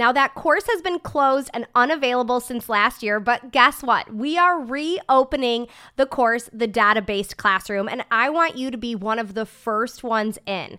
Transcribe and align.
Now, 0.00 0.12
that 0.12 0.34
course 0.34 0.64
has 0.66 0.80
been 0.80 0.98
closed 0.98 1.50
and 1.52 1.66
unavailable 1.74 2.40
since 2.40 2.70
last 2.70 3.02
year, 3.02 3.20
but 3.20 3.52
guess 3.52 3.82
what? 3.82 4.14
We 4.14 4.38
are 4.38 4.58
reopening 4.58 5.66
the 5.96 6.06
course, 6.06 6.48
the 6.54 6.66
data 6.66 7.02
based 7.02 7.36
classroom, 7.36 7.86
and 7.86 8.02
I 8.10 8.30
want 8.30 8.56
you 8.56 8.70
to 8.70 8.78
be 8.78 8.94
one 8.94 9.18
of 9.18 9.34
the 9.34 9.44
first 9.44 10.02
ones 10.02 10.38
in. 10.46 10.78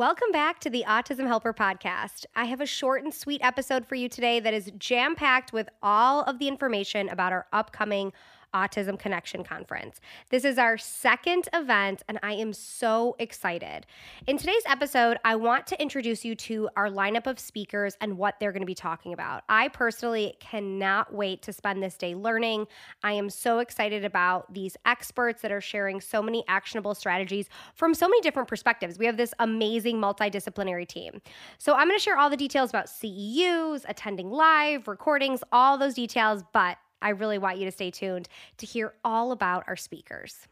Welcome 0.00 0.32
back 0.32 0.60
to 0.60 0.70
the 0.70 0.82
Autism 0.88 1.26
Helper 1.26 1.52
podcast. 1.52 2.24
I 2.34 2.46
have 2.46 2.62
a 2.62 2.66
short 2.66 3.04
and 3.04 3.12
sweet 3.12 3.42
episode 3.44 3.84
for 3.86 3.96
you 3.96 4.08
today 4.08 4.40
that 4.40 4.54
is 4.54 4.72
jam 4.78 5.14
packed 5.14 5.52
with 5.52 5.68
all 5.82 6.22
of 6.22 6.38
the 6.38 6.48
information 6.48 7.10
about 7.10 7.34
our 7.34 7.46
upcoming 7.52 8.14
Autism 8.54 8.98
Connection 8.98 9.44
Conference. 9.44 10.00
This 10.30 10.44
is 10.44 10.58
our 10.58 10.76
second 10.76 11.48
event, 11.52 12.02
and 12.08 12.18
I 12.22 12.32
am 12.32 12.52
so 12.52 13.16
excited. 13.18 13.86
In 14.26 14.38
today's 14.38 14.62
episode, 14.66 15.18
I 15.24 15.36
want 15.36 15.66
to 15.68 15.80
introduce 15.80 16.24
you 16.24 16.34
to 16.36 16.68
our 16.76 16.88
lineup 16.88 17.26
of 17.26 17.38
speakers 17.38 17.96
and 18.00 18.18
what 18.18 18.40
they're 18.40 18.52
going 18.52 18.62
to 18.62 18.66
be 18.66 18.74
talking 18.74 19.12
about. 19.12 19.42
I 19.48 19.68
personally 19.68 20.34
cannot 20.40 21.12
wait 21.12 21.42
to 21.42 21.52
spend 21.52 21.82
this 21.82 21.96
day 21.96 22.14
learning. 22.14 22.66
I 23.02 23.12
am 23.12 23.30
so 23.30 23.58
excited 23.58 24.04
about 24.04 24.52
these 24.52 24.76
experts 24.84 25.42
that 25.42 25.52
are 25.52 25.60
sharing 25.60 26.00
so 26.00 26.22
many 26.22 26.44
actionable 26.48 26.94
strategies 26.94 27.48
from 27.74 27.94
so 27.94 28.08
many 28.08 28.20
different 28.20 28.48
perspectives. 28.48 28.98
We 28.98 29.06
have 29.06 29.16
this 29.16 29.34
amazing 29.38 29.96
multidisciplinary 29.96 30.86
team. 30.86 31.20
So 31.58 31.74
I'm 31.74 31.86
going 31.86 31.98
to 31.98 32.02
share 32.02 32.18
all 32.18 32.30
the 32.30 32.36
details 32.36 32.70
about 32.70 32.86
CEUs, 32.86 33.84
attending 33.88 34.30
live, 34.30 34.88
recordings, 34.88 35.42
all 35.52 35.78
those 35.78 35.94
details, 35.94 36.42
but 36.52 36.76
I 37.02 37.10
really 37.10 37.38
want 37.38 37.58
you 37.58 37.64
to 37.64 37.72
stay 37.72 37.90
tuned 37.90 38.28
to 38.58 38.66
hear 38.66 38.94
all 39.04 39.32
about 39.32 39.64
our 39.66 39.76
speakers. 39.76 40.46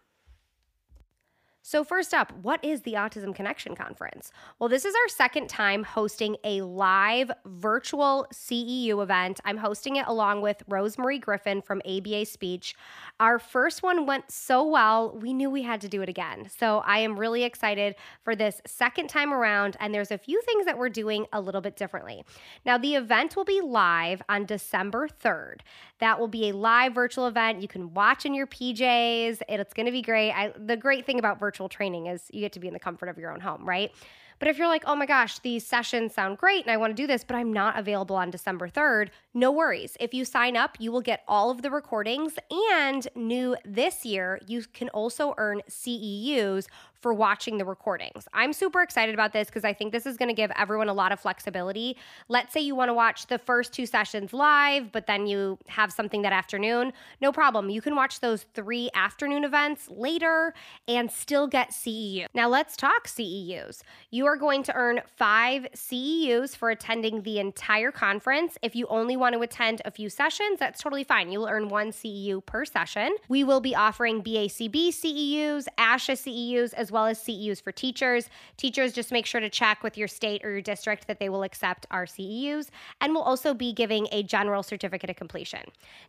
So, 1.71 1.85
first 1.85 2.15
up, 2.15 2.33
what 2.41 2.65
is 2.65 2.81
the 2.81 2.95
Autism 2.95 3.35
Connection 3.35 3.75
Conference? 3.75 4.33
Well, 4.59 4.71
this 4.71 4.87
is 4.87 4.95
our 4.95 5.09
second 5.09 5.51
time 5.51 5.85
hosting 5.85 6.39
a 6.43 6.63
live 6.63 7.31
virtual 7.45 8.27
CEU 8.33 9.03
event. 9.03 9.39
I'm 9.45 9.59
hosting 9.59 9.97
it 9.97 10.07
along 10.07 10.41
with 10.41 10.63
Rosemary 10.67 11.19
Griffin 11.19 11.61
from 11.61 11.83
ABA 11.85 12.25
Speech. 12.25 12.75
Our 13.21 13.39
first 13.39 13.83
one 13.83 14.07
went 14.07 14.31
so 14.31 14.67
well, 14.67 15.15
we 15.21 15.35
knew 15.35 15.51
we 15.51 15.61
had 15.61 15.83
to 15.83 15.91
do 15.91 16.01
it 16.01 16.09
again. 16.09 16.49
So, 16.59 16.79
I 16.87 17.01
am 17.01 17.21
really 17.21 17.45
excited 17.45 17.97
for 18.23 18.35
this 18.35 18.63
second 18.67 19.09
time 19.09 19.35
around, 19.35 19.77
and 19.79 19.93
there's 19.93 20.11
a 20.11 20.17
few 20.17 20.41
things 20.41 20.65
that 20.65 20.79
we're 20.79 20.89
doing 20.89 21.27
a 21.35 21.41
little 21.43 21.61
bit 21.61 21.77
differently. 21.77 22.25
Now, 22.65 22.79
the 22.79 22.95
event 22.95 23.37
will 23.37 23.45
be 23.45 23.61
live 23.61 24.23
on 24.31 24.47
December 24.47 25.07
3rd. 25.07 25.59
That 25.99 26.19
will 26.19 26.29
be 26.29 26.49
a 26.49 26.53
live 26.53 26.95
virtual 26.95 27.27
event. 27.27 27.61
You 27.61 27.69
can 27.69 27.93
watch 27.93 28.25
in 28.25 28.33
your 28.33 28.47
PJs. 28.47 29.43
It's 29.51 29.75
going 29.75 29.85
to 29.85 29.93
be 29.93 30.01
great. 30.01 30.33
I, 30.33 30.55
the 30.57 30.77
great 30.77 31.05
thing 31.05 31.19
about 31.19 31.39
virtual 31.39 31.58
training 31.67 32.09
is 32.09 32.25
you 32.31 32.41
get 32.41 32.53
to 32.53 32.61
be 32.61 32.69
in 32.69 32.75
the 32.75 32.79
comfort 32.79 33.09
of 33.09 33.17
your 33.17 33.33
own 33.33 33.41
home, 33.41 33.67
right? 33.67 33.91
But 34.39 34.49
if 34.49 34.59
you're 34.59 34.69
like, 34.69 34.85
oh 34.87 34.95
my 34.95 35.07
gosh, 35.07 35.39
these 35.41 35.67
sessions 35.67 36.15
sound 36.15 36.39
great 36.39 36.65
and 36.65 36.71
I 36.71 36.77
want 36.77 36.97
to 36.97 37.03
do 37.03 37.07
this, 37.07 37.25
but 37.25 37.35
I'm 37.35 37.53
not 37.53 37.79
available 37.79 38.17
on 38.17 38.31
December 38.31 38.69
3rd, 38.69 39.09
no 39.35 39.51
worries. 39.51 39.97
If 39.99 40.15
you 40.15 40.25
sign 40.25 40.57
up, 40.57 40.77
you 40.79 40.93
will 40.93 41.01
get 41.01 41.25
all 41.27 41.51
of 41.51 41.63
the 41.63 41.71
recordings. 41.71 42.35
And 42.79 43.09
new 43.17 43.57
this 43.65 44.05
year, 44.05 44.39
you 44.47 44.63
can 44.73 44.91
also 44.91 45.35
earn 45.39 45.63
CEUs 45.69 46.67
for 47.01 47.15
watching 47.15 47.59
the 47.59 47.65
recordings. 47.65 48.27
I'm 48.33 48.53
super 48.53 48.83
excited 48.83 49.15
about 49.15 49.33
this 49.33 49.49
because 49.49 49.65
I 49.65 49.73
think 49.73 49.93
this 49.93 50.07
is 50.07 50.17
going 50.17 50.29
to 50.29 50.35
give 50.35 50.51
everyone 50.57 50.89
a 50.89 50.93
lot 50.93 51.13
of 51.13 51.21
flexibility. 51.21 51.97
Let's 52.29 52.53
say 52.53 52.61
you 52.61 52.75
want 52.75 52.89
to 52.89 52.95
watch 52.95 53.27
the 53.27 53.39
first 53.39 53.73
two 53.73 53.87
sessions 53.87 54.33
live, 54.33 54.93
but 54.93 55.07
then 55.07 55.27
you 55.27 55.59
have 55.69 55.93
something 55.93 56.23
that 56.23 56.33
afternoon. 56.33 56.93
No 57.21 57.33
problem. 57.33 57.71
You 57.71 57.81
can 57.81 57.95
watch 57.95 58.21
those 58.21 58.47
three 58.55 58.91
afternoon 58.95 59.45
events 59.45 59.89
later 59.89 60.55
and 60.87 61.11
still 61.11 61.47
get 61.47 61.71
CEU. 61.71 62.27
Now, 62.35 62.49
let's 62.49 62.77
talk 62.77 63.07
CEUs. 63.07 63.83
You 64.11 64.27
are 64.27 64.37
going 64.37 64.63
to 64.65 64.75
earn 64.75 65.01
five 65.17 65.67
CEUs 65.75 66.57
for 66.57 66.71
attending 66.71 67.23
the 67.23 67.39
entire 67.39 67.93
conference. 67.93 68.59
If 68.63 68.75
you 68.75 68.87
only 68.89 69.17
want 69.17 69.35
to 69.35 69.41
attend 69.41 69.83
a 69.85 69.91
few 69.91 70.11
sessions, 70.11 70.59
that's 70.59 70.83
totally 70.83 71.05
fine. 71.05 71.31
You'll 71.31 71.49
earn 71.49 71.69
one 71.69 71.93
CEU 71.93 72.45
per 72.45 72.65
session. 72.65 73.15
We 73.29 73.45
will 73.45 73.61
be 73.61 73.75
offering 73.75 74.23
BACB 74.23 74.89
CEUs, 74.89 75.67
ASHA 75.79 76.15
CEUs, 76.15 76.75
as 76.75 76.88
as 76.89 76.93
well 76.93 77.05
as 77.05 77.19
CEUs 77.19 77.63
for 77.63 77.71
teachers. 77.71 78.31
Teachers, 78.57 78.95
just 78.95 79.13
make 79.13 79.27
sure 79.27 79.43
to 79.43 79.51
check 79.51 79.83
with 79.83 79.99
your 79.99 80.09
state 80.09 80.43
or 80.43 80.51
your 80.51 80.63
district 80.63 81.07
that 81.07 81.21
they 81.21 81.29
will 81.29 81.43
accept 81.43 81.85
our 81.91 82.07
CEUs. 82.07 82.69
And 83.03 83.13
we'll 83.13 83.23
also 83.23 83.53
be 83.53 83.75
giving 83.75 84.09
a 84.11 84.23
general 84.23 84.63
certificate 84.63 85.11
of 85.11 85.17
completion. 85.17 85.61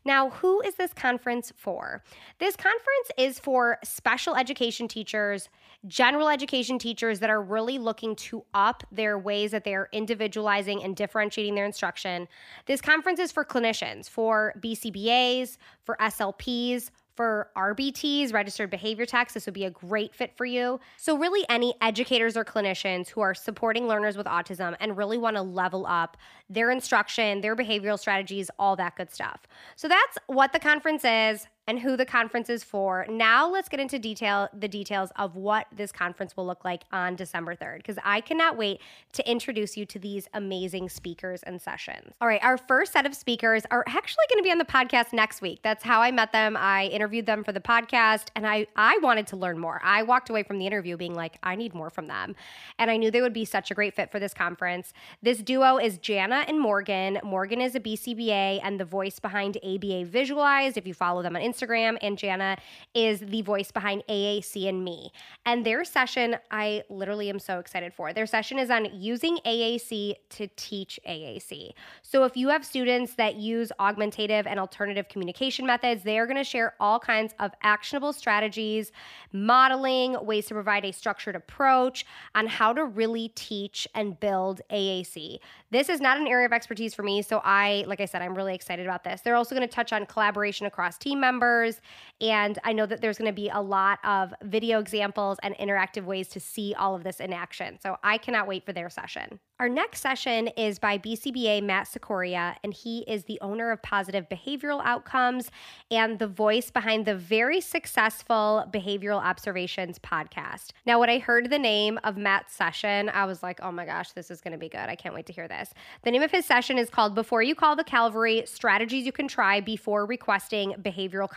Now, 0.06 0.30
who 0.30 0.62
is 0.62 0.76
this 0.76 0.94
conference 0.94 1.52
for? 1.58 2.02
This 2.40 2.56
conference 2.56 3.12
is 3.18 3.40
for 3.40 3.78
special 3.84 4.38
education 4.38 4.88
teachers, 4.88 5.50
general 5.88 6.30
education 6.30 6.80
teachers 6.80 7.20
that 7.20 7.30
are 7.30 7.42
really 7.42 7.78
looking 7.78 8.16
to 8.16 8.46
up 8.54 8.84
their 8.90 9.20
ways 9.20 9.52
that 9.52 9.66
they're 9.66 9.90
individualizing 9.92 10.82
and 10.82 10.96
differentiating 10.96 11.56
their 11.56 11.66
instruction. 11.66 12.26
This 12.68 12.80
conference 12.80 13.20
is 13.20 13.34
for 13.34 13.44
clinicians, 13.44 14.10
for 14.10 14.54
BCBAs, 14.62 15.58
for 15.84 15.98
SLPs, 16.00 16.90
for 17.20 17.50
RBTs, 17.58 18.32
registered 18.32 18.70
behavior 18.70 19.06
techs, 19.06 19.34
this 19.34 19.46
would 19.46 19.54
be 19.54 19.66
a 19.66 19.70
great 19.70 20.16
fit 20.16 20.32
for 20.38 20.46
you. 20.46 20.80
So, 20.96 21.18
really, 21.18 21.46
any 21.50 21.74
educators 21.82 22.38
or 22.38 22.46
clinicians 22.46 23.10
who 23.10 23.20
are 23.20 23.34
supporting 23.34 23.90
learners 23.90 24.16
with 24.16 24.26
autism 24.26 24.78
and 24.80 24.96
really 24.96 25.18
want 25.18 25.36
to 25.36 25.42
level 25.42 25.86
up 25.86 26.16
their 26.50 26.72
instruction, 26.72 27.42
their 27.42 27.58
behavioral 27.58 28.00
strategies, 28.00 28.50
all 28.58 28.78
that 28.78 28.96
good 28.96 29.12
stuff. 29.12 29.42
So, 29.76 29.90
that's 29.90 30.18
what 30.28 30.54
the 30.54 30.60
conference 30.60 31.04
is 31.04 31.46
and 31.70 31.80
who 31.80 31.96
the 31.96 32.06
conference 32.06 32.50
is 32.50 32.64
for. 32.64 33.06
Now 33.08 33.48
let's 33.48 33.70
get 33.70 33.80
into 33.80 34.00
detail 34.00 34.50
the 34.58 34.68
details 34.68 35.12
of 35.18 35.36
what 35.36 35.68
this 35.72 35.92
conference 35.92 36.36
will 36.36 36.48
look 36.48 36.66
like 36.66 36.82
on 36.92 37.16
December 37.16 37.56
3rd 37.56 37.78
because 37.78 38.00
I 38.04 38.22
cannot 38.22 38.58
wait 38.58 38.82
to 39.14 39.30
introduce 39.30 39.78
you 39.78 39.86
to 39.86 40.00
these 40.00 40.28
amazing 40.34 40.90
speakers 40.90 41.44
and 41.44 41.62
sessions. 41.62 42.16
All 42.20 42.28
right, 42.28 42.44
our 42.44 42.58
first 42.58 42.92
set 42.92 43.06
of 43.06 43.14
speakers 43.14 43.66
are 43.70 43.84
actually 43.88 44.24
going 44.32 44.40
to 44.40 44.48
be 44.48 44.52
on 44.52 44.58
the 44.58 44.66
podcast 44.66 45.14
next 45.14 45.44
week. 45.44 45.60
That's 45.62 45.84
how 45.84 46.02
I 46.02 46.10
met 46.10 46.32
them. 46.32 46.58
I 46.58 46.88
interviewed 46.88 47.28
them 47.28 47.44
for 47.44 47.52
the 47.52 47.60
podcast 47.60 48.30
and 48.36 48.48
I 48.48 48.66
I 48.76 48.98
wanted 49.04 49.28
to 49.28 49.36
learn 49.36 49.60
more. 49.60 49.80
I 49.84 50.02
walked 50.02 50.32
away 50.32 50.42
from 50.42 50.58
the 50.58 50.66
interview 50.66 50.98
being 50.98 51.14
like 51.14 51.38
I 51.44 51.56
need 51.56 51.76
more 51.76 51.92
from 51.92 52.08
them. 52.08 52.36
And 52.80 52.90
I 52.90 52.98
knew 52.98 53.12
they 53.12 53.22
would 53.22 53.32
be 53.32 53.46
such 53.46 53.70
a 53.70 53.76
great 53.76 53.94
fit 53.94 54.12
for 54.12 54.20
this 54.20 54.34
conference. 54.34 54.92
This 55.22 55.38
duo 55.44 55.78
is 55.78 56.00
Jana 56.00 56.46
and 56.48 56.60
Morgan. 56.60 57.20
Morgan 57.24 57.62
is 57.62 57.76
a 57.76 57.80
BCBA 57.80 58.60
and 58.64 58.80
the 58.80 58.86
voice 58.86 59.20
behind 59.20 59.58
ABA 59.64 60.06
Visualized 60.06 60.76
if 60.76 60.88
you 60.88 60.96
follow 60.96 61.22
them 61.22 61.36
on 61.36 61.44
Instagram 61.44 61.59
Instagram, 61.60 61.98
and 62.02 62.18
Jana 62.18 62.58
is 62.94 63.20
the 63.20 63.42
voice 63.42 63.72
behind 63.72 64.04
AAC 64.10 64.68
and 64.68 64.84
me. 64.84 65.12
And 65.46 65.66
their 65.66 65.84
session, 65.84 66.38
I 66.52 66.84
literally 66.90 67.30
am 67.30 67.40
so 67.40 67.60
excited 67.60 67.94
for. 67.94 68.14
Their 68.14 68.26
session 68.26 68.60
is 68.60 68.70
on 68.70 68.88
using 68.94 69.38
AAC 69.46 70.16
to 70.30 70.48
teach 70.56 71.00
AAC. 71.08 71.72
So 72.02 72.24
if 72.24 72.36
you 72.36 72.50
have 72.50 72.66
students 72.66 73.16
that 73.16 73.36
use 73.36 73.72
augmentative 73.80 74.48
and 74.48 74.60
alternative 74.60 75.08
communication 75.10 75.66
methods, 75.66 76.04
they 76.04 76.18
are 76.20 76.26
going 76.26 76.38
to 76.38 76.44
share 76.44 76.76
all 76.80 77.00
kinds 77.00 77.34
of 77.40 77.52
actionable 77.64 78.14
strategies, 78.14 78.92
modeling, 79.32 80.16
ways 80.26 80.46
to 80.48 80.54
provide 80.54 80.86
a 80.86 80.92
structured 80.92 81.36
approach 81.36 82.06
on 82.36 82.48
how 82.48 82.74
to 82.74 82.86
really 82.86 83.30
teach 83.36 83.88
and 83.96 84.20
build 84.20 84.62
AAC. 84.72 85.40
This 85.72 85.90
is 85.90 86.02
not 86.02 86.18
an 86.18 86.28
area 86.28 86.46
of 86.46 86.54
expertise 86.54 86.94
for 86.94 87.04
me, 87.04 87.22
so 87.22 87.42
I, 87.44 87.84
like 87.88 88.02
I 88.02 88.06
said, 88.06 88.22
I'm 88.22 88.36
really 88.36 88.56
excited 88.56 88.86
about 88.86 89.04
this. 89.04 89.22
They're 89.22 89.36
also 89.36 89.56
going 89.56 89.68
to 89.68 89.74
touch 89.74 89.94
on 89.94 90.06
collaboration 90.06 90.66
across 90.66 90.98
team 90.98 91.20
members, 91.20 91.39
numbers 91.40 91.80
and 92.22 92.60
I 92.64 92.74
know 92.74 92.86
that 92.86 93.02
there's 93.02 93.18
going 93.18 93.32
to 93.32 93.42
be 93.42 93.50
a 93.50 93.62
lot 93.62 94.00
of 94.04 94.34
video 94.44 94.80
examples 94.80 95.38
and 95.44 95.56
interactive 95.56 96.06
ways 96.06 96.28
to 96.30 96.40
see 96.40 96.74
all 96.74 96.96
of 96.96 97.04
this 97.04 97.20
in 97.20 97.34
action. 97.34 97.80
So 97.82 97.98
I 98.04 98.18
cannot 98.18 98.48
wait 98.48 98.66
for 98.66 98.74
their 98.74 98.90
session. 98.90 99.40
Our 99.60 99.68
next 99.68 100.00
session 100.00 100.48
is 100.56 100.80
by 100.80 100.98
BCBA 100.98 101.64
Matt 101.64 101.88
Cicoria, 101.88 102.56
and 102.64 102.74
he 102.74 103.00
is 103.10 103.26
the 103.26 103.38
owner 103.42 103.72
of 103.72 103.82
Positive 103.82 104.26
Behavioral 104.30 104.82
Outcomes 104.86 105.52
and 105.92 106.18
the 106.18 106.28
voice 106.28 106.72
behind 106.72 107.06
the 107.06 107.16
very 107.16 107.60
successful 107.60 108.66
Behavioral 108.72 109.22
Observations 109.22 110.00
podcast. 110.00 110.70
Now, 110.86 110.98
when 110.98 111.10
I 111.10 111.20
heard 111.20 111.50
the 111.50 111.60
name 111.60 112.00
of 112.06 112.16
Matt's 112.16 112.54
session, 112.54 113.10
I 113.10 113.26
was 113.26 113.44
like, 113.44 113.60
oh 113.62 113.72
my 113.72 113.86
gosh, 113.86 114.14
this 114.14 114.32
is 114.32 114.40
going 114.40 114.54
to 114.54 114.58
be 114.58 114.70
good. 114.70 114.80
I 114.80 114.96
can't 114.96 115.14
wait 115.14 115.26
to 115.26 115.34
hear 115.34 115.50
this. 115.50 115.74
The 116.04 116.12
name 116.12 116.24
of 116.24 116.32
his 116.32 116.46
session 116.46 116.78
is 116.78 116.90
called 116.90 117.14
Before 117.14 117.44
You 117.44 117.54
Call 117.54 117.76
the 117.76 117.84
Calvary 117.84 118.44
Strategies 118.46 119.06
You 119.06 119.12
Can 119.12 119.28
Try 119.28 119.60
Before 119.60 120.06
Requesting 120.06 120.74
Behavioral 120.82 121.30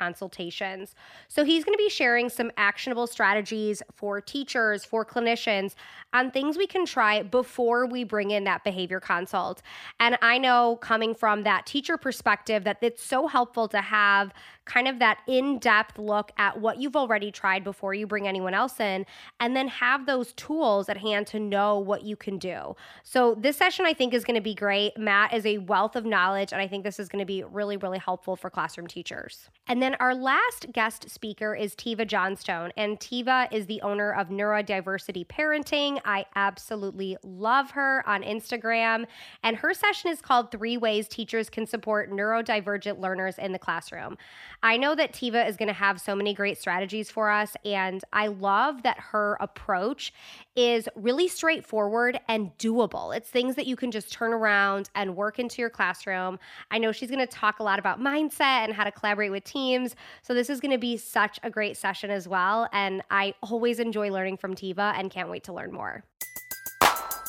Consultations. 0.73 0.95
So, 1.29 1.45
he's 1.45 1.65
going 1.65 1.75
to 1.75 1.83
be 1.83 1.89
sharing 1.89 2.29
some 2.29 2.51
actionable 2.57 3.07
strategies 3.07 3.83
for 3.93 4.21
teachers, 4.21 4.85
for 4.85 5.05
clinicians 5.05 5.75
on 6.13 6.31
things 6.31 6.57
we 6.57 6.67
can 6.67 6.85
try 6.85 7.23
before 7.23 7.87
we 7.87 8.05
bring 8.05 8.31
in 8.31 8.45
that 8.45 8.65
behavior 8.65 9.01
consult. 9.01 9.63
And 9.99 10.19
I 10.21 10.39
know 10.39 10.77
coming 10.81 11.15
from 11.15 11.45
that 11.45 11.67
teacher 11.67 11.97
perspective 11.97 12.65
that 12.65 12.79
it's 12.83 13.03
so 13.03 13.27
helpful 13.27 13.69
to 13.69 13.81
have 13.81 14.33
kind 14.65 14.89
of 14.89 14.99
that 14.99 15.19
in 15.27 15.59
depth 15.59 15.99
look 15.99 16.33
at 16.39 16.61
what 16.61 16.81
you've 16.81 16.97
already 16.97 17.31
tried 17.31 17.65
before 17.65 17.95
you 17.95 18.07
bring 18.07 18.29
anyone 18.29 18.55
else 18.55 18.81
in, 18.81 19.05
and 19.41 19.57
then 19.57 19.69
have 19.69 20.07
those 20.07 20.33
tools 20.35 20.89
at 20.89 20.97
hand 20.97 21.27
to 21.29 21.41
know 21.41 21.79
what 21.79 22.03
you 22.03 22.17
can 22.17 22.39
do. 22.39 22.75
So, 23.03 23.35
this 23.35 23.57
session 23.57 23.87
I 23.87 23.95
think 23.95 24.15
is 24.15 24.25
going 24.25 24.37
to 24.37 24.43
be 24.43 24.55
great. 24.55 24.97
Matt 24.97 25.35
is 25.35 25.45
a 25.47 25.59
wealth 25.59 25.97
of 25.97 26.05
knowledge, 26.05 26.53
and 26.53 26.61
I 26.61 26.69
think 26.69 26.85
this 26.85 27.01
is 27.01 27.09
going 27.09 27.21
to 27.21 27.27
be 27.27 27.43
really, 27.43 27.77
really 27.77 27.99
helpful 27.99 28.37
for 28.37 28.51
classroom 28.51 28.87
teachers. 28.87 29.51
And 29.67 29.83
then 29.83 29.95
our 29.97 30.15
last 30.15 30.67
guest 30.73 31.11
speaker 31.11 31.55
is 31.55 31.75
Tiva 31.75 32.07
Johnstone, 32.07 32.73
and 32.77 32.99
Tiva 32.99 33.53
is 33.53 33.67
the 33.67 33.81
owner 33.83 34.13
of 34.13 34.29
Neurodiversity 34.29 35.27
Parenting. 35.27 36.01
I 36.05 36.27
absolutely 36.35 37.17
love 37.23 37.71
her 37.73 38.03
on 38.09 38.23
Instagram, 38.23 39.07
and 39.43 39.57
her 39.57 39.75
session 39.75 40.11
is 40.11 40.21
called 40.21 40.51
Three 40.51 40.77
Ways 40.77 41.09
Teachers 41.09 41.51
Can 41.51 41.67
Support 41.67 42.11
Neurodivergent 42.11 43.01
Learners 43.01 43.39
in 43.39 43.53
the 43.53 43.59
Classroom. 43.59 44.17
I 44.63 44.77
know 44.77 44.95
that 44.95 45.13
Tiva 45.13 45.49
is 45.49 45.57
going 45.57 45.69
to 45.69 45.75
have 45.75 46.01
so 46.01 46.15
many 46.15 46.35
great 46.35 46.59
strategies 46.59 47.11
for 47.11 47.31
us, 47.31 47.57
and 47.65 48.03
I 48.13 48.29
love 48.29 48.85
that 48.85 48.99
her 48.99 49.37
approach 49.41 50.13
is 50.55 50.89
really 50.95 51.27
straightforward 51.27 52.21
and 52.29 52.57
doable. 52.59 53.17
It's 53.17 53.29
things 53.29 53.57
that 53.57 53.67
you 53.67 53.75
can 53.75 53.91
just 53.91 54.13
turn 54.13 54.33
around 54.33 54.89
and 54.95 55.17
work 55.17 55.39
into 55.39 55.61
your 55.61 55.71
classroom. 55.71 56.39
I 56.71 56.79
know 56.79 56.93
she's 56.93 57.11
going 57.11 57.27
to 57.27 57.33
talk 57.33 57.59
a 57.59 57.63
lot 57.63 57.79
about 57.79 58.01
mindset 58.01 58.65
and 58.65 58.73
how 58.73 58.85
to 58.85 58.93
collaborate 58.93 59.33
with 59.33 59.45
teams. 59.45 59.97
So, 60.23 60.33
this 60.35 60.49
is 60.49 60.61
going 60.61 60.73
to 60.73 60.79
be 60.79 60.97
such 60.97 61.41
a 61.43 61.51
great 61.51 61.77
session 61.77 62.11
as 62.11 62.29
well. 62.29 62.69
And 62.73 63.03
I 63.11 63.35
always 63.43 63.81
enjoy 63.81 64.11
learning 64.11 64.37
from 64.37 64.55
Tiva 64.55 64.95
and 64.97 65.11
can't 65.11 65.29
wait 65.29 65.45
to 65.45 65.53
learn 65.53 65.73
more. 65.73 66.05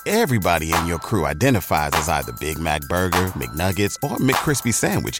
Everybody 0.06 0.74
in 0.74 0.85
your 0.85 1.00
crew 1.00 1.25
identifies 1.25 1.91
as 1.94 2.09
either 2.09 2.33
Big 2.33 2.59
Mac 2.59 2.81
Burger, 2.89 3.27
McNuggets, 3.38 3.95
or 4.03 4.18
McCrispy 4.18 4.74
Sandwich, 4.74 5.19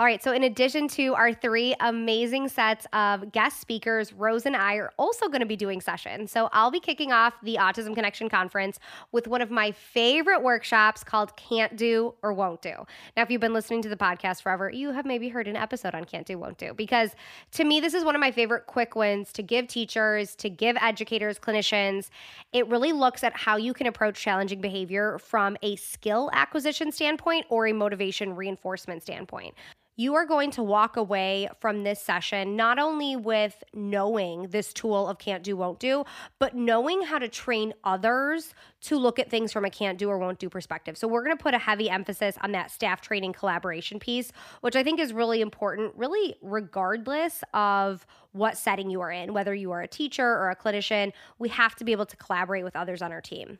All 0.00 0.06
right, 0.06 0.22
so 0.24 0.32
in 0.32 0.44
addition 0.44 0.88
to 0.88 1.12
our 1.12 1.34
three 1.34 1.74
amazing 1.80 2.48
sets 2.48 2.86
of 2.94 3.32
guest 3.32 3.60
speakers, 3.60 4.14
Rose 4.14 4.46
and 4.46 4.56
I 4.56 4.76
are 4.76 4.90
also 4.98 5.28
going 5.28 5.40
to 5.40 5.46
be 5.46 5.56
doing 5.56 5.82
sessions. 5.82 6.32
So 6.32 6.48
I'll 6.54 6.70
be 6.70 6.80
kicking 6.80 7.12
off 7.12 7.34
the 7.42 7.56
Autism 7.60 7.94
Connection 7.94 8.30
Conference 8.30 8.78
with 9.12 9.28
one 9.28 9.42
of 9.42 9.50
my 9.50 9.72
favorite 9.72 10.42
workshops 10.42 11.04
called 11.04 11.36
Can't 11.36 11.76
Do 11.76 12.14
or 12.22 12.32
Won't 12.32 12.62
Do. 12.62 12.72
Now, 13.14 13.24
if 13.24 13.30
you've 13.30 13.42
been 13.42 13.52
listening 13.52 13.82
to 13.82 13.90
the 13.90 13.96
podcast 13.96 14.40
forever, 14.40 14.70
you 14.70 14.90
have 14.90 15.04
maybe 15.04 15.28
heard 15.28 15.46
an 15.46 15.54
episode 15.54 15.94
on 15.94 16.06
Can't 16.06 16.26
Do, 16.26 16.38
Won't 16.38 16.56
Do, 16.56 16.72
because 16.72 17.10
to 17.50 17.64
me, 17.64 17.78
this 17.78 17.92
is 17.92 18.02
one 18.02 18.14
of 18.14 18.22
my 18.22 18.30
favorite 18.30 18.64
quick 18.68 18.96
wins 18.96 19.34
to 19.34 19.42
give 19.42 19.68
teachers, 19.68 20.34
to 20.36 20.48
give 20.48 20.78
educators, 20.80 21.38
clinicians. 21.38 22.08
It 22.54 22.66
really 22.68 22.92
looks 22.92 23.22
at 23.22 23.36
how 23.36 23.58
you 23.58 23.74
can 23.74 23.86
approach 23.86 24.18
challenging 24.18 24.62
behavior 24.62 25.18
from 25.18 25.58
a 25.60 25.76
skill 25.76 26.30
acquisition 26.32 26.90
standpoint 26.90 27.44
or 27.50 27.66
a 27.66 27.74
motivation 27.74 28.34
reinforcement 28.34 29.02
standpoint 29.02 29.54
you 30.00 30.14
are 30.14 30.24
going 30.24 30.50
to 30.50 30.62
walk 30.62 30.96
away 30.96 31.46
from 31.60 31.84
this 31.84 32.00
session 32.00 32.56
not 32.56 32.78
only 32.78 33.16
with 33.16 33.62
knowing 33.74 34.44
this 34.44 34.72
tool 34.72 35.06
of 35.06 35.18
can't 35.18 35.42
do, 35.42 35.54
won't 35.54 35.78
do, 35.78 36.04
but 36.38 36.54
knowing 36.54 37.02
how 37.02 37.18
to 37.18 37.28
train 37.28 37.74
others 37.84 38.54
to 38.80 38.96
look 38.96 39.18
at 39.18 39.28
things 39.28 39.52
from 39.52 39.66
a 39.66 39.68
can't 39.68 39.98
do 39.98 40.08
or 40.08 40.16
won't 40.16 40.38
do 40.38 40.48
perspective. 40.48 40.96
So, 40.96 41.06
we're 41.06 41.22
going 41.22 41.36
to 41.36 41.42
put 41.42 41.52
a 41.52 41.58
heavy 41.58 41.90
emphasis 41.90 42.38
on 42.40 42.52
that 42.52 42.70
staff 42.70 43.02
training 43.02 43.34
collaboration 43.34 43.98
piece, 43.98 44.32
which 44.62 44.74
I 44.74 44.82
think 44.82 45.00
is 45.00 45.12
really 45.12 45.42
important, 45.42 45.92
really, 45.96 46.34
regardless 46.40 47.44
of 47.52 48.06
what 48.32 48.56
setting 48.56 48.88
you 48.88 49.02
are 49.02 49.12
in, 49.12 49.34
whether 49.34 49.54
you 49.54 49.70
are 49.72 49.82
a 49.82 49.88
teacher 49.88 50.26
or 50.26 50.48
a 50.48 50.56
clinician, 50.56 51.12
we 51.38 51.50
have 51.50 51.76
to 51.76 51.84
be 51.84 51.92
able 51.92 52.06
to 52.06 52.16
collaborate 52.16 52.64
with 52.64 52.74
others 52.74 53.02
on 53.02 53.12
our 53.12 53.20
team. 53.20 53.58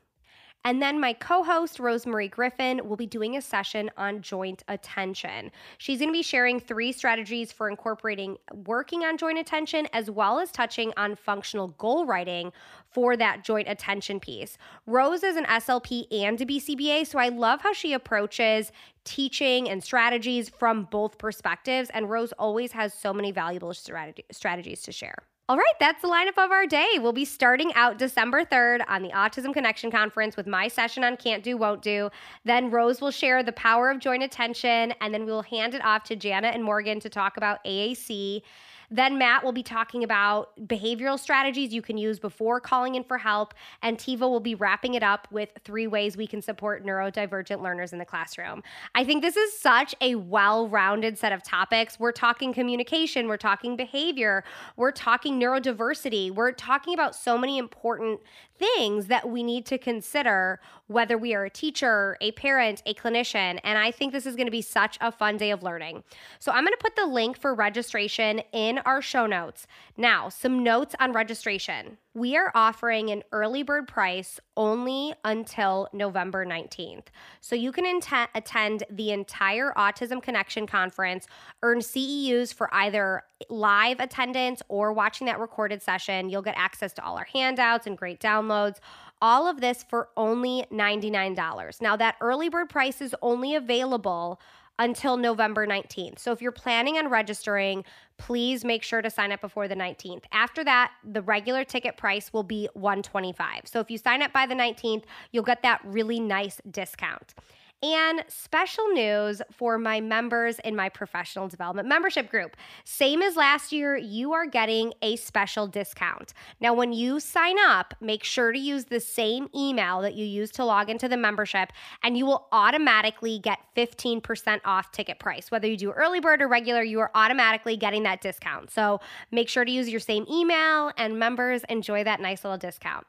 And 0.64 0.82
then 0.82 1.00
my 1.00 1.14
co 1.14 1.42
host, 1.42 1.80
Rosemary 1.80 2.28
Griffin, 2.28 2.86
will 2.86 2.96
be 2.96 3.06
doing 3.06 3.36
a 3.36 3.42
session 3.42 3.90
on 3.96 4.20
joint 4.20 4.62
attention. 4.68 5.50
She's 5.78 5.98
going 5.98 6.10
to 6.10 6.12
be 6.12 6.22
sharing 6.22 6.60
three 6.60 6.92
strategies 6.92 7.50
for 7.50 7.70
incorporating 7.70 8.36
working 8.66 9.04
on 9.04 9.16
joint 9.16 9.38
attention 9.38 9.88
as 9.92 10.10
well 10.10 10.38
as 10.38 10.50
touching 10.50 10.92
on 10.98 11.16
functional 11.16 11.68
goal 11.68 12.04
writing 12.04 12.52
for 12.90 13.16
that 13.16 13.42
joint 13.42 13.68
attention 13.68 14.20
piece. 14.20 14.58
Rose 14.86 15.22
is 15.22 15.36
an 15.36 15.44
SLP 15.44 16.06
and 16.12 16.38
a 16.40 16.44
BCBA, 16.44 17.06
so 17.06 17.18
I 17.18 17.28
love 17.28 17.62
how 17.62 17.72
she 17.72 17.94
approaches 17.94 18.70
teaching 19.04 19.68
and 19.70 19.82
strategies 19.82 20.50
from 20.50 20.84
both 20.90 21.16
perspectives. 21.16 21.88
And 21.90 22.10
Rose 22.10 22.32
always 22.32 22.72
has 22.72 22.92
so 22.92 23.14
many 23.14 23.32
valuable 23.32 23.72
strategies 23.72 24.82
to 24.82 24.92
share. 24.92 25.29
All 25.50 25.56
right, 25.56 25.74
that's 25.80 26.00
the 26.00 26.06
lineup 26.06 26.38
of 26.38 26.52
our 26.52 26.64
day. 26.64 26.86
We'll 27.00 27.12
be 27.12 27.24
starting 27.24 27.74
out 27.74 27.98
December 27.98 28.44
3rd 28.44 28.84
on 28.86 29.02
the 29.02 29.08
Autism 29.08 29.52
Connection 29.52 29.90
Conference 29.90 30.36
with 30.36 30.46
my 30.46 30.68
session 30.68 31.02
on 31.02 31.16
Can't 31.16 31.42
Do, 31.42 31.56
Won't 31.56 31.82
Do. 31.82 32.08
Then 32.44 32.70
Rose 32.70 33.00
will 33.00 33.10
share 33.10 33.42
the 33.42 33.50
power 33.50 33.90
of 33.90 33.98
joint 33.98 34.22
attention, 34.22 34.94
and 35.00 35.12
then 35.12 35.26
we'll 35.26 35.42
hand 35.42 35.74
it 35.74 35.84
off 35.84 36.04
to 36.04 36.14
Jana 36.14 36.46
and 36.46 36.62
Morgan 36.62 37.00
to 37.00 37.08
talk 37.08 37.36
about 37.36 37.64
AAC. 37.64 38.42
Then 38.90 39.18
Matt 39.18 39.44
will 39.44 39.52
be 39.52 39.62
talking 39.62 40.02
about 40.02 40.50
behavioral 40.66 41.18
strategies 41.18 41.72
you 41.72 41.82
can 41.82 41.96
use 41.96 42.18
before 42.18 42.60
calling 42.60 42.96
in 42.96 43.04
for 43.04 43.18
help. 43.18 43.54
And 43.82 43.96
Tiva 43.96 44.20
will 44.20 44.40
be 44.40 44.54
wrapping 44.54 44.94
it 44.94 45.02
up 45.02 45.28
with 45.30 45.50
three 45.64 45.86
ways 45.86 46.16
we 46.16 46.26
can 46.26 46.42
support 46.42 46.84
neurodivergent 46.84 47.62
learners 47.62 47.92
in 47.92 47.98
the 47.98 48.04
classroom. 48.04 48.62
I 48.94 49.04
think 49.04 49.22
this 49.22 49.36
is 49.36 49.58
such 49.58 49.94
a 50.00 50.16
well 50.16 50.68
rounded 50.68 51.18
set 51.18 51.32
of 51.32 51.42
topics. 51.42 52.00
We're 52.00 52.12
talking 52.12 52.52
communication, 52.52 53.28
we're 53.28 53.36
talking 53.36 53.76
behavior, 53.76 54.44
we're 54.76 54.92
talking 54.92 55.38
neurodiversity, 55.38 56.32
we're 56.32 56.52
talking 56.52 56.94
about 56.94 57.14
so 57.14 57.38
many 57.38 57.58
important 57.58 58.20
things 58.60 59.06
that 59.06 59.28
we 59.28 59.42
need 59.42 59.64
to 59.66 59.78
consider 59.78 60.60
whether 60.86 61.16
we 61.16 61.34
are 61.34 61.46
a 61.46 61.50
teacher, 61.50 62.18
a 62.20 62.30
parent, 62.32 62.82
a 62.84 62.92
clinician. 62.94 63.58
And 63.64 63.78
I 63.78 63.90
think 63.90 64.12
this 64.12 64.26
is 64.26 64.36
going 64.36 64.46
to 64.46 64.52
be 64.52 64.62
such 64.62 64.98
a 65.00 65.10
fun 65.10 65.38
day 65.38 65.50
of 65.50 65.62
learning. 65.62 66.04
So 66.38 66.52
I'm 66.52 66.64
going 66.64 66.76
to 66.76 66.78
put 66.78 66.94
the 66.94 67.06
link 67.06 67.38
for 67.38 67.54
registration 67.54 68.42
in 68.52 68.78
our 68.78 69.00
show 69.00 69.26
notes. 69.26 69.66
Now, 69.96 70.28
some 70.28 70.62
notes 70.62 70.94
on 71.00 71.12
registration. 71.12 71.96
We 72.12 72.36
are 72.36 72.50
offering 72.56 73.10
an 73.10 73.22
early 73.30 73.62
bird 73.62 73.86
price 73.86 74.40
only 74.56 75.14
until 75.24 75.88
November 75.92 76.44
19th. 76.44 77.04
So 77.40 77.54
you 77.54 77.70
can 77.70 77.86
int- 77.86 78.28
attend 78.34 78.82
the 78.90 79.12
entire 79.12 79.72
Autism 79.76 80.20
Connection 80.20 80.66
conference, 80.66 81.28
earn 81.62 81.78
CEUs 81.78 82.52
for 82.52 82.72
either 82.74 83.22
live 83.48 84.00
attendance 84.00 84.60
or 84.68 84.92
watching 84.92 85.28
that 85.28 85.38
recorded 85.38 85.82
session. 85.82 86.28
You'll 86.28 86.42
get 86.42 86.56
access 86.56 86.92
to 86.94 87.04
all 87.04 87.16
our 87.16 87.28
handouts 87.32 87.86
and 87.86 87.96
great 87.96 88.18
downloads. 88.18 88.78
All 89.22 89.46
of 89.46 89.60
this 89.60 89.84
for 89.84 90.08
only 90.16 90.66
$99. 90.72 91.80
Now, 91.80 91.94
that 91.94 92.16
early 92.20 92.48
bird 92.48 92.70
price 92.70 93.00
is 93.00 93.14
only 93.22 93.54
available 93.54 94.40
until 94.80 95.18
November 95.18 95.66
19th. 95.66 96.18
So 96.18 96.32
if 96.32 96.40
you're 96.40 96.50
planning 96.50 96.96
on 96.96 97.08
registering, 97.08 97.84
please 98.16 98.64
make 98.64 98.82
sure 98.82 99.02
to 99.02 99.10
sign 99.10 99.30
up 99.30 99.42
before 99.42 99.68
the 99.68 99.76
19th. 99.76 100.24
After 100.32 100.64
that, 100.64 100.92
the 101.04 101.20
regular 101.20 101.64
ticket 101.64 101.98
price 101.98 102.32
will 102.32 102.42
be 102.42 102.66
125. 102.72 103.68
So 103.68 103.78
if 103.80 103.90
you 103.90 103.98
sign 103.98 104.22
up 104.22 104.32
by 104.32 104.46
the 104.46 104.54
19th, 104.54 105.04
you'll 105.32 105.44
get 105.44 105.62
that 105.62 105.82
really 105.84 106.18
nice 106.18 106.62
discount. 106.70 107.34
And 107.82 108.24
special 108.28 108.88
news 108.88 109.40
for 109.50 109.78
my 109.78 110.02
members 110.02 110.58
in 110.58 110.76
my 110.76 110.90
professional 110.90 111.48
development 111.48 111.88
membership 111.88 112.28
group. 112.28 112.54
Same 112.84 113.22
as 113.22 113.36
last 113.36 113.72
year, 113.72 113.96
you 113.96 114.34
are 114.34 114.44
getting 114.44 114.92
a 115.00 115.16
special 115.16 115.66
discount. 115.66 116.34
Now, 116.60 116.74
when 116.74 116.92
you 116.92 117.20
sign 117.20 117.56
up, 117.58 117.94
make 117.98 118.22
sure 118.22 118.52
to 118.52 118.58
use 118.58 118.84
the 118.84 119.00
same 119.00 119.48
email 119.56 120.02
that 120.02 120.12
you 120.12 120.26
use 120.26 120.50
to 120.52 120.64
log 120.64 120.90
into 120.90 121.08
the 121.08 121.16
membership, 121.16 121.72
and 122.02 122.18
you 122.18 122.26
will 122.26 122.48
automatically 122.52 123.38
get 123.38 123.60
15% 123.74 124.60
off 124.66 124.92
ticket 124.92 125.18
price. 125.18 125.50
Whether 125.50 125.66
you 125.66 125.78
do 125.78 125.90
early 125.90 126.20
bird 126.20 126.42
or 126.42 126.48
regular, 126.48 126.82
you 126.82 127.00
are 127.00 127.10
automatically 127.14 127.78
getting 127.78 128.02
that 128.02 128.20
discount. 128.20 128.70
So 128.70 129.00
make 129.30 129.48
sure 129.48 129.64
to 129.64 129.72
use 129.72 129.88
your 129.88 130.00
same 130.00 130.26
email, 130.30 130.92
and 130.98 131.18
members 131.18 131.62
enjoy 131.70 132.04
that 132.04 132.20
nice 132.20 132.44
little 132.44 132.58
discount. 132.58 133.06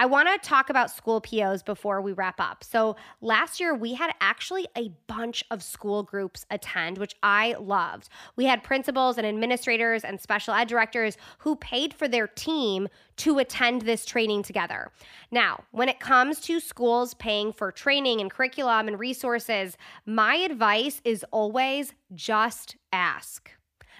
I 0.00 0.06
want 0.06 0.28
to 0.28 0.48
talk 0.48 0.70
about 0.70 0.90
school 0.90 1.20
POs 1.20 1.62
before 1.62 2.00
we 2.00 2.14
wrap 2.14 2.40
up. 2.40 2.64
So, 2.64 2.96
last 3.20 3.60
year 3.60 3.74
we 3.74 3.92
had 3.92 4.14
actually 4.22 4.66
a 4.74 4.88
bunch 5.06 5.44
of 5.50 5.62
school 5.62 6.02
groups 6.02 6.46
attend, 6.50 6.96
which 6.96 7.16
I 7.22 7.54
loved. 7.60 8.08
We 8.34 8.46
had 8.46 8.64
principals 8.64 9.18
and 9.18 9.26
administrators 9.26 10.02
and 10.02 10.18
special 10.18 10.54
ed 10.54 10.68
directors 10.68 11.18
who 11.40 11.54
paid 11.56 11.92
for 11.92 12.08
their 12.08 12.28
team 12.28 12.88
to 13.16 13.40
attend 13.40 13.82
this 13.82 14.06
training 14.06 14.42
together. 14.42 14.90
Now, 15.30 15.64
when 15.70 15.90
it 15.90 16.00
comes 16.00 16.40
to 16.40 16.60
schools 16.60 17.12
paying 17.12 17.52
for 17.52 17.70
training 17.70 18.22
and 18.22 18.30
curriculum 18.30 18.88
and 18.88 18.98
resources, 18.98 19.76
my 20.06 20.36
advice 20.36 21.02
is 21.04 21.26
always 21.30 21.92
just 22.14 22.74
ask. 22.90 23.50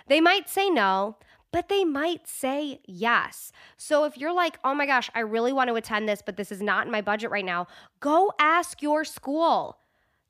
They 0.07 0.23
might 0.23 0.49
say 0.49 0.71
no, 0.71 1.19
but 1.52 1.69
they 1.69 1.85
might 1.85 2.28
say 2.28 2.80
yes. 2.87 3.52
So 3.76 4.04
if 4.04 4.16
you're 4.16 4.33
like, 4.33 4.59
oh 4.64 4.75
my 4.75 4.87
gosh, 4.87 5.11
I 5.14 5.21
really 5.21 5.52
want 5.52 5.69
to 5.69 5.75
attend 5.75 6.09
this, 6.09 6.23
but 6.25 6.37
this 6.37 6.52
is 6.52 6.62
not 6.62 6.87
in 6.87 6.92
my 6.92 7.00
budget 7.00 7.30
right 7.30 7.45
now, 7.45 7.66
go 8.00 8.33
ask 8.38 8.83
your 8.83 9.04
school 9.04 9.79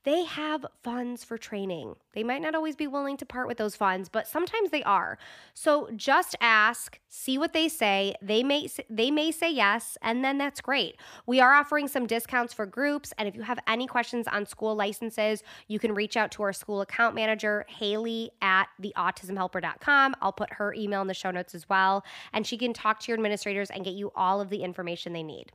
they 0.04 0.24
have 0.24 0.64
funds 0.82 1.24
for 1.24 1.36
training. 1.36 1.94
They 2.14 2.24
might 2.24 2.40
not 2.40 2.54
always 2.54 2.74
be 2.74 2.86
willing 2.86 3.16
to 3.18 3.26
part 3.26 3.46
with 3.46 3.58
those 3.58 3.76
funds, 3.76 4.08
but 4.08 4.26
sometimes 4.26 4.70
they 4.70 4.82
are. 4.82 5.18
So 5.54 5.90
just 5.94 6.34
ask, 6.40 6.98
see 7.08 7.36
what 7.36 7.52
they 7.52 7.68
say. 7.68 8.14
They 8.22 8.42
may 8.42 8.68
they 8.88 9.10
may 9.10 9.30
say 9.30 9.52
yes, 9.52 9.98
and 10.02 10.24
then 10.24 10.38
that's 10.38 10.60
great. 10.60 10.96
We 11.26 11.40
are 11.40 11.52
offering 11.52 11.86
some 11.86 12.06
discounts 12.06 12.54
for 12.54 12.66
groups, 12.66 13.12
and 13.18 13.28
if 13.28 13.36
you 13.36 13.42
have 13.42 13.58
any 13.66 13.86
questions 13.86 14.26
on 14.26 14.46
school 14.46 14.74
licenses, 14.74 15.42
you 15.68 15.78
can 15.78 15.94
reach 15.94 16.16
out 16.16 16.30
to 16.32 16.42
our 16.42 16.52
school 16.52 16.80
account 16.80 17.14
manager, 17.14 17.66
Haley 17.68 18.30
at 18.40 18.68
theautismhelper.com. 18.82 20.16
I'll 20.22 20.32
put 20.32 20.52
her 20.54 20.74
email 20.74 21.02
in 21.02 21.08
the 21.08 21.14
show 21.14 21.30
notes 21.30 21.54
as 21.54 21.68
well, 21.68 22.04
and 22.32 22.46
she 22.46 22.56
can 22.56 22.72
talk 22.72 23.00
to 23.00 23.08
your 23.08 23.16
administrators 23.16 23.70
and 23.70 23.84
get 23.84 23.94
you 23.94 24.12
all 24.14 24.40
of 24.40 24.48
the 24.48 24.62
information 24.62 25.12
they 25.12 25.22
need. 25.22 25.52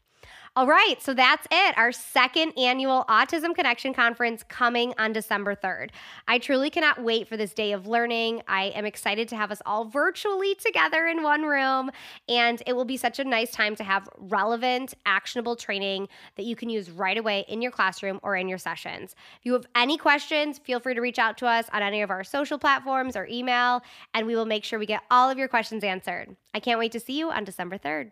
All 0.57 0.67
right, 0.67 0.95
so 1.01 1.13
that's 1.13 1.45
it. 1.51 1.77
Our 1.77 1.91
second 1.91 2.53
annual 2.57 3.03
Autism 3.09 3.53
Connection 3.53 3.93
Conference 3.93 4.41
coming 4.47 4.93
on 4.97 5.11
December 5.11 5.53
3rd. 5.53 5.89
I 6.29 6.37
truly 6.39 6.69
cannot 6.69 7.03
wait 7.03 7.27
for 7.27 7.35
this 7.35 7.53
day 7.53 7.73
of 7.73 7.87
learning. 7.87 8.41
I 8.47 8.67
am 8.67 8.85
excited 8.85 9.27
to 9.27 9.35
have 9.35 9.51
us 9.51 9.61
all 9.65 9.83
virtually 9.83 10.55
together 10.55 11.07
in 11.07 11.23
one 11.23 11.43
room, 11.43 11.91
and 12.29 12.63
it 12.65 12.71
will 12.71 12.85
be 12.85 12.95
such 12.95 13.19
a 13.19 13.25
nice 13.25 13.51
time 13.51 13.75
to 13.75 13.83
have 13.83 14.07
relevant, 14.17 14.93
actionable 15.05 15.57
training 15.57 16.07
that 16.37 16.45
you 16.45 16.55
can 16.55 16.69
use 16.69 16.89
right 16.89 17.17
away 17.17 17.43
in 17.49 17.61
your 17.61 17.71
classroom 17.71 18.21
or 18.23 18.37
in 18.37 18.47
your 18.47 18.57
sessions. 18.57 19.13
If 19.37 19.45
you 19.45 19.51
have 19.51 19.67
any 19.75 19.97
questions, 19.97 20.57
feel 20.57 20.79
free 20.79 20.93
to 20.93 21.01
reach 21.01 21.19
out 21.19 21.37
to 21.39 21.47
us 21.47 21.65
on 21.73 21.83
any 21.83 22.01
of 22.01 22.11
our 22.11 22.23
social 22.23 22.57
platforms 22.57 23.17
or 23.17 23.27
email, 23.29 23.81
and 24.13 24.25
we 24.25 24.37
will 24.37 24.45
make 24.45 24.63
sure 24.63 24.79
we 24.79 24.85
get 24.85 25.03
all 25.11 25.29
of 25.29 25.37
your 25.37 25.49
questions 25.49 25.83
answered. 25.83 26.33
I 26.53 26.61
can't 26.61 26.79
wait 26.79 26.93
to 26.93 26.99
see 27.01 27.19
you 27.19 27.29
on 27.29 27.43
December 27.43 27.77
3rd. 27.77 28.11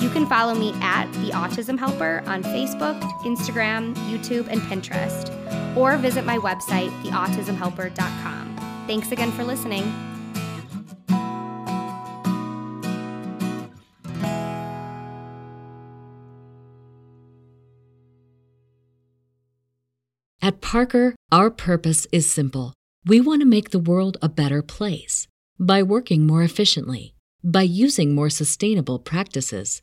You 0.00 0.08
can 0.08 0.26
follow 0.26 0.54
me 0.54 0.72
at 0.80 1.12
The 1.12 1.30
Autism 1.30 1.78
Helper 1.78 2.22
on 2.24 2.42
Facebook, 2.42 2.98
Instagram, 3.22 3.94
YouTube, 4.08 4.48
and 4.48 4.62
Pinterest, 4.62 5.28
or 5.76 5.98
visit 5.98 6.24
my 6.24 6.38
website, 6.38 6.88
theautismhelper.com. 7.02 8.84
Thanks 8.86 9.12
again 9.12 9.30
for 9.30 9.44
listening. 9.44 9.84
At 20.40 20.62
Parker, 20.62 21.14
our 21.30 21.50
purpose 21.50 22.06
is 22.10 22.28
simple. 22.28 22.72
We 23.04 23.20
want 23.20 23.42
to 23.42 23.46
make 23.46 23.70
the 23.70 23.78
world 23.78 24.16
a 24.22 24.30
better 24.30 24.62
place 24.62 25.28
by 25.58 25.82
working 25.82 26.26
more 26.26 26.42
efficiently, 26.42 27.14
by 27.44 27.62
using 27.62 28.14
more 28.14 28.30
sustainable 28.30 28.98
practices 28.98 29.82